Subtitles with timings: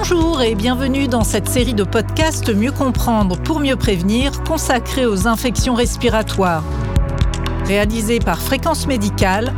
[0.00, 5.26] Bonjour et bienvenue dans cette série de podcasts Mieux comprendre pour mieux prévenir consacrée aux
[5.26, 6.62] infections respiratoires.
[7.64, 9.52] Réalisée par Fréquence Médicale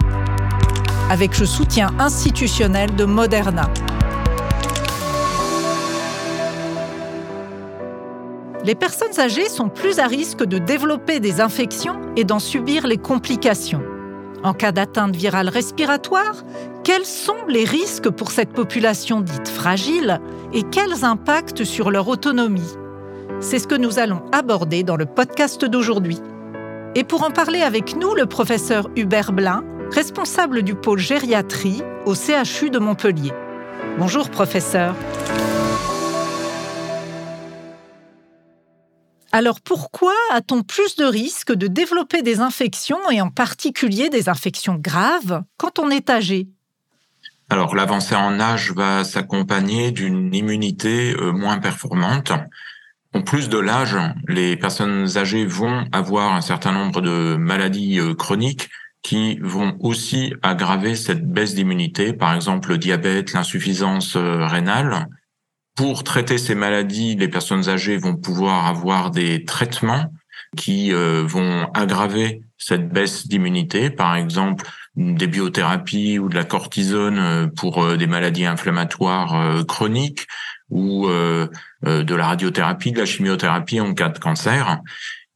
[1.11, 3.69] avec le soutien institutionnel de Moderna.
[8.65, 12.99] Les personnes âgées sont plus à risque de développer des infections et d'en subir les
[12.99, 13.83] complications.
[14.43, 16.33] En cas d'atteinte virale respiratoire,
[16.91, 20.21] quels sont les risques pour cette population dite fragile
[20.53, 22.77] et quels impacts sur leur autonomie?
[23.39, 26.19] C'est ce que nous allons aborder dans le podcast d'aujourd'hui.
[26.97, 29.63] Et pour en parler avec nous, le professeur Hubert Blin,
[29.93, 33.31] responsable du pôle gériatrie au CHU de Montpellier.
[33.97, 34.97] Bonjour professeur.
[39.31, 44.75] Alors pourquoi a-t-on plus de risques de développer des infections et en particulier des infections
[44.75, 46.49] graves quand on est âgé?
[47.51, 52.33] Alors l'avancée en âge va s'accompagner d'une immunité euh, moins performante.
[53.13, 53.97] En plus de l'âge,
[54.29, 58.71] les personnes âgées vont avoir un certain nombre de maladies euh, chroniques
[59.03, 65.09] qui vont aussi aggraver cette baisse d'immunité, par exemple le diabète, l'insuffisance euh, rénale.
[65.75, 70.13] Pour traiter ces maladies, les personnes âgées vont pouvoir avoir des traitements
[70.57, 77.47] qui vont aggraver cette baisse d'immunité, par exemple des biothérapies ou de la cortisone euh,
[77.47, 80.27] pour euh, des maladies inflammatoires euh, chroniques
[80.69, 84.79] ou de la radiothérapie, de la chimiothérapie en cas de cancer.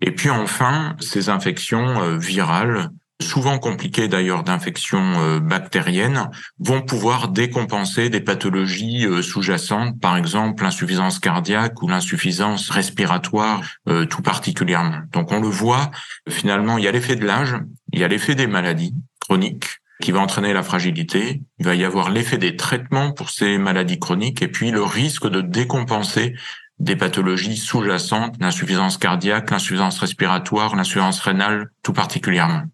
[0.01, 2.91] Et puis enfin, ces infections virales
[3.23, 11.83] souvent compliquées d'ailleurs d'infections bactériennes, vont pouvoir décompenser des pathologies sous-jacentes, par exemple l'insuffisance cardiaque
[11.83, 13.63] ou l'insuffisance respiratoire
[14.11, 15.01] tout particulièrement.
[15.13, 15.91] Donc on le voit,
[16.29, 17.57] finalement, il y a l'effet de l'âge,
[17.93, 19.67] il y a l'effet des maladies, chronique
[20.03, 21.41] qui va entraîner la fragilité.
[21.61, 25.29] Il va y avoir l'effet des traitements pour ces maladies chroniques et puis le risque
[25.29, 26.35] de décompenser
[26.81, 32.65] des pathologies sous-jacentes, l'insuffisance cardiaque, l'insuffisance respiratoire, l'insuffisance rénale tout particulièrement.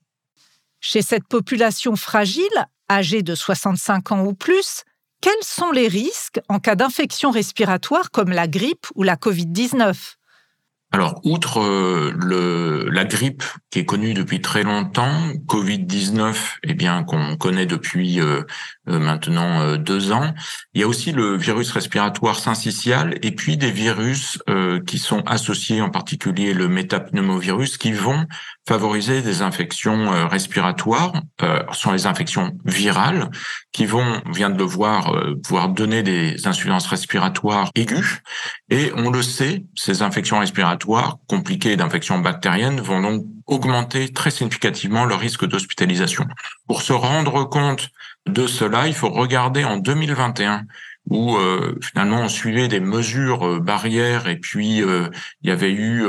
[0.81, 4.85] Chez cette population fragile, âgée de 65 ans ou plus,
[5.21, 10.17] quels sont les risques en cas d'infection respiratoire comme la grippe ou la Covid-19
[10.93, 15.13] alors, outre euh, la grippe qui est connue depuis très longtemps,
[15.47, 16.35] Covid-19,
[16.65, 18.43] eh bien qu'on connaît depuis euh,
[18.89, 20.35] euh, maintenant deux ans,
[20.75, 24.39] il y a aussi le virus respiratoire syncytial et puis des virus
[24.87, 28.27] qui sont associés, en particulier le métapneumovirus, qui vont
[28.69, 31.13] favoriser des infections respiratoires,
[31.43, 33.31] euh, sont les infections virales,
[33.73, 38.21] qui vont, on vient de le voir, pouvoir donner des insuffisances respiratoires aiguës.
[38.71, 45.05] Et on le sait, ces infections respiratoires compliquées d'infections bactériennes vont donc augmenter très significativement
[45.05, 46.25] le risque d'hospitalisation.
[46.69, 47.91] Pour se rendre compte
[48.29, 50.67] de cela, il faut regarder en 2021
[51.09, 55.09] où euh, finalement on suivait des mesures euh, barrières et puis euh,
[55.43, 56.05] il y avait eu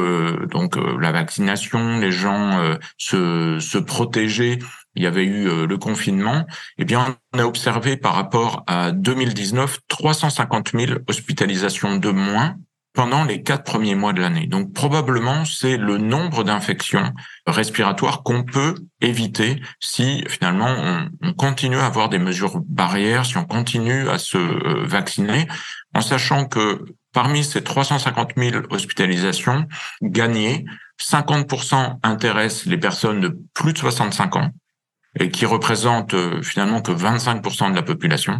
[0.50, 2.62] donc la vaccination, les gens
[2.98, 4.60] se, se protégeaient,
[4.96, 6.46] il y avait eu le confinement.
[6.78, 12.58] Eh bien, on a observé par rapport à 2019 350 000 hospitalisations de moins
[12.94, 14.48] pendant les quatre premiers mois de l'année.
[14.48, 17.14] Donc probablement c'est le nombre d'infections
[17.48, 23.46] respiratoires qu'on peut éviter si finalement on, continue à avoir des mesures barrières, si on
[23.46, 25.48] continue à se euh, vacciner,
[25.94, 29.66] en sachant que parmi ces 350 000 hospitalisations
[30.02, 30.66] gagnées,
[31.00, 34.52] 50% intéressent les personnes de plus de 65 ans
[35.20, 38.40] et qui représentent euh, finalement que 25% de la population.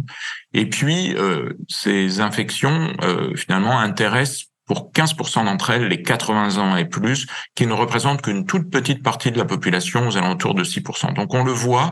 [0.54, 6.76] Et puis, euh, ces infections, euh, finalement, intéressent pour 15% d'entre elles les 80 ans
[6.76, 10.64] et plus, qui ne représentent qu'une toute petite partie de la population, aux alentours de
[10.64, 11.12] 6%.
[11.14, 11.90] Donc on le voit,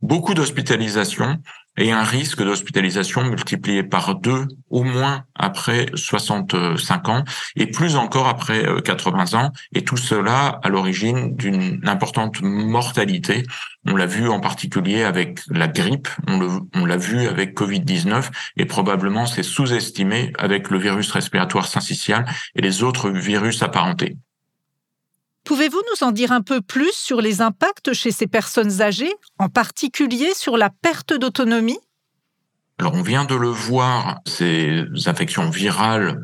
[0.00, 1.38] beaucoup d'hospitalisations
[1.76, 7.24] et un risque d'hospitalisation multiplié par deux au moins après 65 ans
[7.56, 13.44] et plus encore après 80 euh, ans et tout cela à l'origine d'une importante mortalité.
[13.86, 19.26] On l'a vu en particulier avec la grippe, on l'a vu avec Covid-19 et probablement
[19.26, 22.24] c'est sous-estimé avec le virus respiratoire syncytial
[22.54, 24.16] et les autres virus apparentés.
[25.44, 29.48] Pouvez-vous nous en dire un peu plus sur les impacts chez ces personnes âgées, en
[29.48, 31.78] particulier sur la perte d'autonomie?
[32.78, 36.22] Alors on vient de le voir, ces infections virales,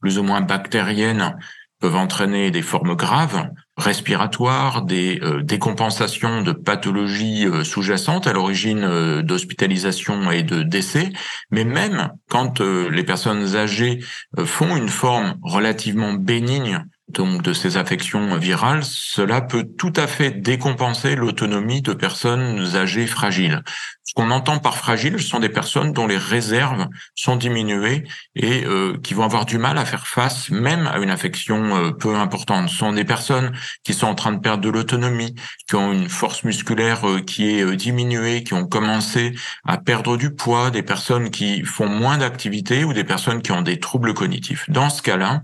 [0.00, 1.36] plus ou moins bactériennes,
[1.80, 8.84] peuvent entraîner des formes graves respiratoires, des euh, décompensations de pathologies euh, sous-jacentes à l'origine
[8.84, 11.12] euh, d'hospitalisation et de décès,
[11.50, 14.02] mais même quand les personnes âgées
[14.44, 20.30] font une forme relativement bénigne donc de ces affections virales, cela peut tout à fait
[20.30, 23.62] décompenser l'autonomie de personnes âgées fragiles.
[24.02, 28.04] Ce qu'on entend par fragile, ce sont des personnes dont les réserves sont diminuées
[28.34, 31.90] et euh, qui vont avoir du mal à faire face même à une affection euh,
[31.90, 32.68] peu importante.
[32.68, 33.52] Ce sont des personnes
[33.84, 35.34] qui sont en train de perdre de l'autonomie,
[35.68, 40.34] qui ont une force musculaire euh, qui est diminuée, qui ont commencé à perdre du
[40.34, 44.70] poids, des personnes qui font moins d'activité ou des personnes qui ont des troubles cognitifs.
[44.70, 45.42] Dans ce cas-là,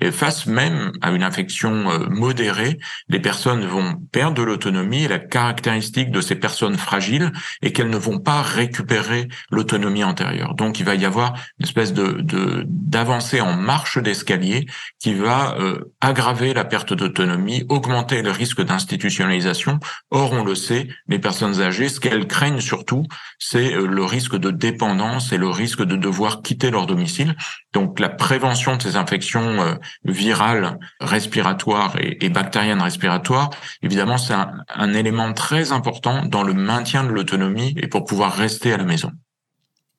[0.00, 5.04] et face même à une infection euh, modérée, les personnes vont perdre de l'autonomie.
[5.04, 7.32] Et la caractéristique de ces personnes fragiles
[7.62, 10.54] est qu'elles ne vont pas récupérer l'autonomie antérieure.
[10.54, 12.22] Donc, il va y avoir une espèce de
[12.66, 14.66] d'avancée en marche d'escalier
[14.98, 19.78] qui va euh, aggraver la perte d'autonomie, augmenter le risque d'institutionnalisation.
[20.10, 23.04] Or, on le sait, les personnes âgées, ce qu'elles craignent surtout,
[23.38, 27.36] c'est euh, le risque de dépendance et le risque de devoir quitter leur domicile.
[27.72, 33.50] Donc, la prévention de ces infections virale respiratoire et, et bactérienne respiratoire,
[33.82, 38.72] évidemment, c'est un élément très important dans le maintien de l'autonomie et pour pouvoir rester
[38.72, 39.10] à la maison.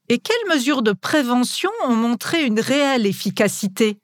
[0.09, 3.97] Et quelles mesures de prévention ont montré une réelle efficacité?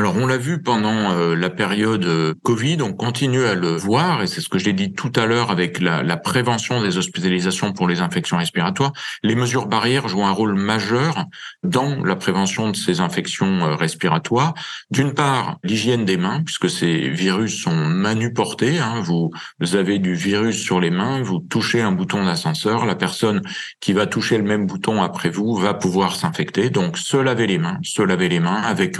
[0.00, 4.22] Alors on l'a vu pendant euh, la période euh, Covid, on continue à le voir,
[4.22, 7.86] et c'est ce que j'ai dit tout à l'heure avec la, prévention des hospitalisations pour
[7.86, 8.92] les infections respiratoires.
[9.22, 11.26] Les mesures barrières jouent un rôle majeur
[11.64, 14.54] dans la prévention de ces infections euh, respiratoires.
[14.90, 18.78] D'une part, l'hygiène des mains, puisque ces virus sont manuportés.
[18.78, 19.30] Hein, vous
[19.74, 23.42] avez du virus sur les mains, vous touchez un bouton d'ascenseur, la personne
[23.80, 26.70] qui va toucher le même bouton après vous va pouvoir s'infecter.
[26.70, 28.96] Donc se laver les mains, se laver les mains avec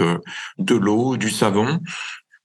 [0.59, 1.79] de l'eau du savon.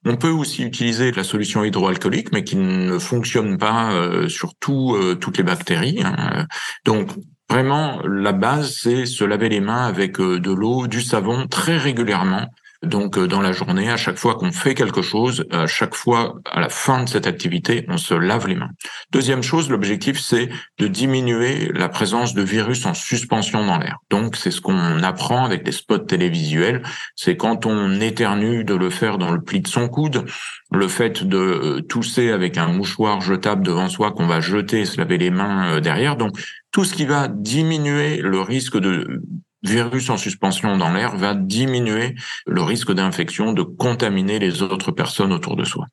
[0.05, 5.15] On peut aussi utiliser la solution hydroalcoolique, mais qui ne fonctionne pas euh, sur euh,
[5.15, 6.01] toutes les bactéries.
[6.03, 6.45] Hein.
[6.85, 7.09] Donc,
[7.49, 11.77] vraiment, la base, c'est se laver les mains avec euh, de l'eau, du savon très
[11.77, 12.47] régulièrement
[12.83, 16.35] donc euh, dans la journée, à chaque fois qu'on fait quelque chose, à chaque fois
[16.51, 18.69] à la fin de cette activité, on se lave les mains.
[19.11, 23.97] Deuxième chose, l'objectif c'est de diminuer la présence de virus en suspension dans l'air.
[24.09, 26.83] Donc c'est ce qu'on apprend avec des spots télévisuels,
[27.15, 30.25] c'est quand on éternue de le faire dans le pli de son coude,
[30.71, 34.85] le fait de euh, tousser avec un mouchoir jetable devant soi qu'on va jeter et
[34.85, 36.17] se laver les mains euh, derrière.
[36.17, 36.37] Donc
[36.71, 39.21] tout ce qui va diminuer le risque de
[39.63, 42.15] virus en suspension dans l'air va diminuer
[42.45, 45.87] le risque d'infection, de contaminer les autres personnes autour de soi.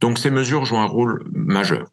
[0.00, 1.86] Donc ces mesures jouent un rôle majeur.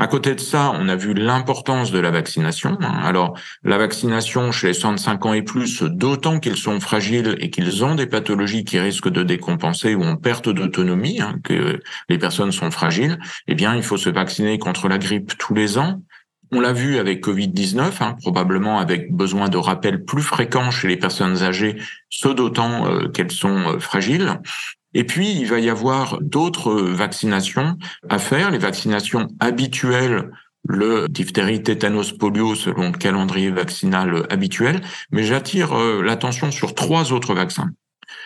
[0.00, 2.78] À côté de ça, on a vu l'importance de la vaccination.
[2.80, 7.84] Alors, la vaccination chez les 65 ans et plus, d'autant qu'ils sont fragiles et qu'ils
[7.84, 12.50] ont des pathologies qui risquent de décompenser ou en perte d'autonomie, hein, que les personnes
[12.50, 16.00] sont fragiles, eh bien, il faut se vacciner contre la grippe tous les ans,
[16.52, 20.96] on l'a vu avec Covid-19, hein, probablement avec besoin de rappels plus fréquents chez les
[20.96, 21.76] personnes âgées,
[22.08, 24.40] ce d'autant euh, qu'elles sont euh, fragiles.
[24.92, 27.76] Et puis, il va y avoir d'autres vaccinations
[28.08, 30.30] à faire, les vaccinations habituelles
[30.64, 34.80] le diphtérie, tétanos, polio selon le calendrier vaccinal habituel,
[35.10, 37.70] mais j'attire euh, l'attention sur trois autres vaccins.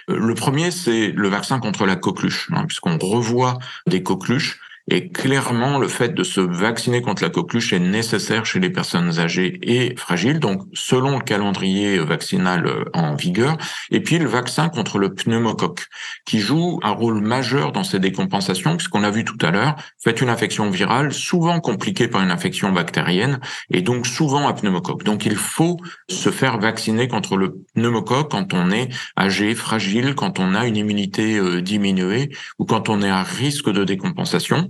[0.09, 5.79] Le premier, c'est le vaccin contre la coqueluche, hein, puisqu'on revoit des coqueluches et clairement,
[5.79, 9.97] le fait de se vacciner contre la coqueluche est nécessaire chez les personnes âgées et
[9.97, 13.57] fragiles, donc selon le calendrier vaccinal euh, en vigueur.
[13.91, 15.87] Et puis le vaccin contre le pneumocoque,
[16.27, 20.21] qui joue un rôle majeur dans ces décompensations, puisqu'on a vu tout à l'heure, fait
[20.21, 23.41] une infection virale, souvent compliquée par une infection bactérienne,
[23.71, 25.03] et donc souvent à pneumocoque.
[25.05, 25.79] Donc il faut
[26.11, 30.77] se faire vacciner contre le pneumocoque quand on est âgé, fragile, quand on a une
[30.77, 32.29] immunité euh, diminuée
[32.59, 34.69] ou quand on est à risque de décompensation.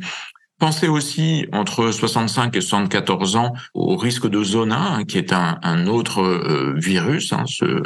[0.60, 5.86] Pensez aussi entre 65 et 74 ans au risque de zona, hein, qui est un,
[5.88, 7.82] autre euh, virus, hein, ce,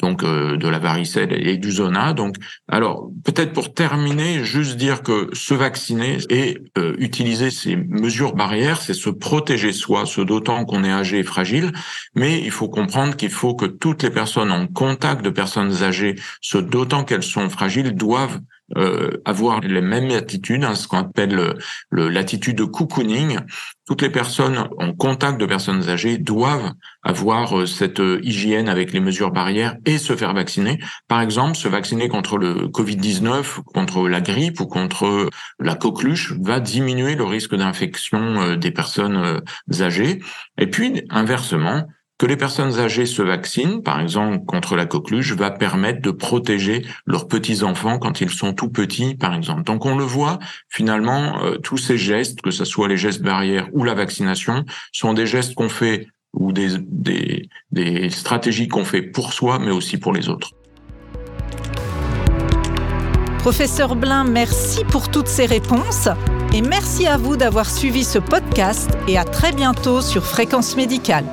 [0.00, 2.12] donc euh, de la varicelle et du zona.
[2.12, 2.36] Donc,
[2.68, 8.82] alors peut-être pour terminer, juste dire que se vacciner et euh, utiliser ces mesures barrières,
[8.82, 11.72] c'est se protéger soi, ce d'autant qu'on est âgé et fragile.
[12.14, 16.16] Mais il faut comprendre qu'il faut que toutes les personnes en contact de personnes âgées,
[16.42, 18.40] ce d'autant qu'elles sont fragiles, doivent
[18.76, 21.54] euh, avoir les mêmes attitudes, hein, ce qu'on appelle
[21.90, 23.38] l'attitude de cocooning.
[23.86, 26.72] Toutes les personnes en contact de personnes âgées doivent
[27.02, 30.78] avoir euh, cette euh, hygiène avec les mesures barrières et se faire vacciner.
[31.08, 36.60] Par exemple, se vacciner contre le Covid-19, contre la grippe ou contre la coqueluche va
[36.60, 39.40] diminuer le risque d'infection des personnes
[39.80, 40.20] âgées.
[40.58, 41.86] Et puis, inversement,
[42.20, 46.84] que les personnes âgées se vaccinent, par exemple contre la coqueluche, va permettre de protéger
[47.06, 49.62] leurs petits-enfants quand ils sont tout petits, par exemple.
[49.62, 53.68] Donc on le voit, finalement, euh, tous ces gestes, que ce soit les gestes barrières
[53.72, 59.00] ou la vaccination, sont des gestes qu'on fait ou des, des, des stratégies qu'on fait
[59.00, 60.50] pour soi, mais aussi pour les autres.
[63.38, 66.10] Professeur Blin, merci pour toutes ces réponses
[66.52, 71.24] et merci à vous d'avoir suivi ce podcast et à très bientôt sur Fréquence Médicale.